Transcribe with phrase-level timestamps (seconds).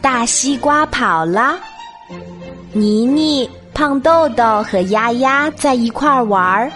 [0.00, 1.56] 大西瓜跑了，
[2.72, 6.70] 妮妮、胖豆豆和丫丫在一块儿玩儿。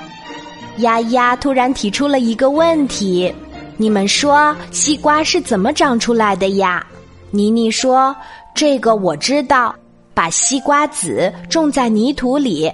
[0.79, 3.33] 丫丫突然提出了一个问题
[3.77, 6.85] ：“你们说西瓜是怎么长出来的呀？”
[7.31, 8.15] 妮妮说
[8.55, 9.75] ：“这个我知道，
[10.15, 12.71] 把西瓜籽种在泥土里，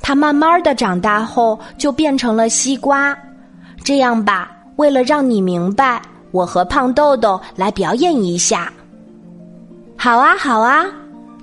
[0.00, 3.16] 它慢慢的长大后就变成了西瓜。
[3.84, 6.00] 这样吧，为了让你明白，
[6.30, 8.72] 我和胖豆豆来表演一下。”
[10.02, 10.84] 好啊，好啊！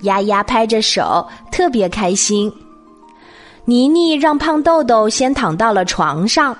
[0.02, 2.52] 丫丫拍着手，特别开心。
[3.64, 6.54] 妮妮让胖豆豆先躺到了床上，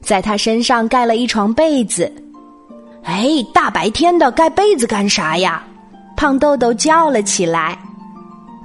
[0.00, 2.10] 在他身上盖了一床被子。
[3.02, 5.62] 哎，大白天的盖被子干啥呀？
[6.16, 7.78] 胖豆豆叫了起来。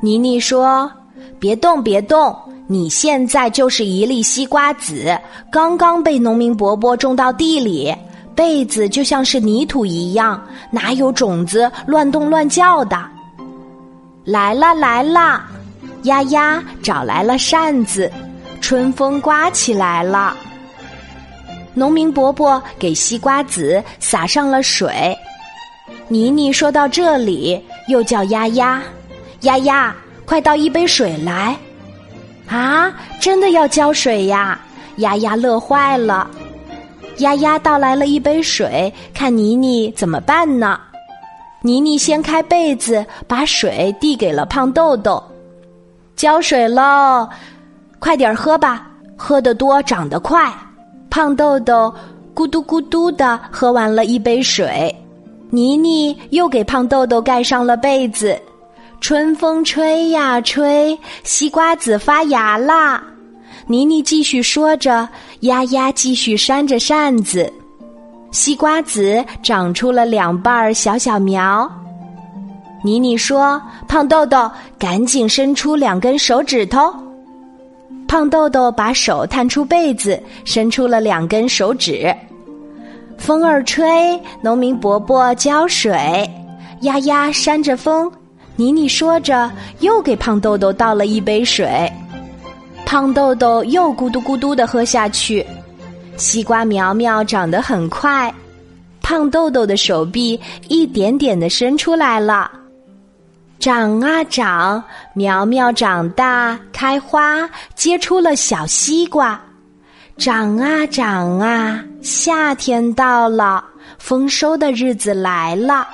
[0.01, 0.89] 妮妮说
[1.37, 2.33] ：“别动，别动，
[2.65, 5.19] 你现在就是一粒西瓜籽，
[5.51, 7.93] 刚刚被农民伯伯种到地里。”
[8.39, 12.97] 被子就像是泥土一样，哪有种子乱动乱叫的？
[14.23, 15.45] 来啦来啦，
[16.03, 18.09] 丫丫找来了扇子，
[18.61, 20.37] 春风刮起来了。
[21.73, 25.13] 农民伯伯给西瓜籽撒上了水。
[26.07, 28.81] 妮妮说到这里，又叫丫丫，
[29.41, 31.57] 丫丫，快倒一杯水来！
[32.47, 34.57] 啊，真的要浇水呀？
[34.99, 36.31] 丫丫乐坏了。
[37.19, 40.79] 丫丫倒来了一杯水，看妮妮怎么办呢？
[41.61, 45.21] 妮妮掀开被子，把水递给了胖豆豆。
[46.15, 47.27] 浇水喽，
[47.99, 50.51] 快点喝吧，喝得多长得快。
[51.09, 51.93] 胖豆豆
[52.33, 54.95] 咕嘟咕嘟的喝完了一杯水，
[55.49, 58.39] 妮妮又给胖豆豆盖上了被子。
[59.01, 63.01] 春风吹呀吹，西瓜子发芽啦。
[63.71, 65.07] 妮妮继续说着，
[65.41, 67.53] 丫丫继续扇着扇子，
[68.31, 71.71] 西瓜籽长出了两瓣小小苗。
[72.83, 76.91] 妮妮说：“胖豆豆，赶紧伸出两根手指头。”
[78.09, 82.11] 胖豆豆把手探出被子，伸出了两根手指。
[83.19, 86.27] 风儿吹，农民伯伯浇水，
[86.81, 88.11] 丫丫扇着风。
[88.55, 89.51] 妮妮说着，
[89.81, 91.87] 又给胖豆豆倒了一杯水。
[92.89, 95.45] 胖豆豆又咕嘟咕嘟的喝下去，
[96.17, 98.33] 西瓜苗苗长得很快，
[98.99, 100.39] 胖豆豆的手臂
[100.69, 102.49] 一点点的伸出来了，
[103.59, 104.83] 长啊长，
[105.13, 109.39] 苗苗长大开花，结出了小西瓜，
[110.17, 113.63] 长啊长啊，夏天到了，
[113.99, 115.87] 丰收的日子来了。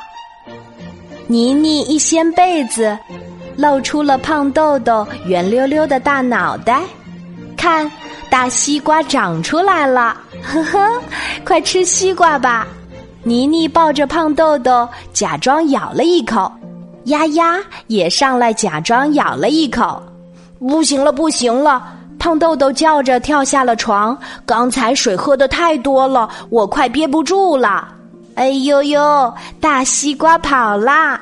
[1.27, 2.97] 妮妮一掀被子。
[3.57, 6.81] 露出了胖豆豆圆溜溜的大脑袋，
[7.55, 7.89] 看，
[8.29, 11.01] 大西瓜长出来了，呵呵，
[11.45, 12.67] 快吃西瓜吧！
[13.23, 16.51] 妮妮抱着胖豆豆，假装咬了一口，
[17.05, 17.57] 丫丫
[17.87, 20.01] 也上来假装咬了一口，
[20.59, 21.83] 不行了，不行了！
[22.19, 27.87] 胖豆豆叫着跳下了床，刚才水喝的太多了，我快憋不住了！
[28.35, 31.21] 哎呦呦，大西瓜跑啦！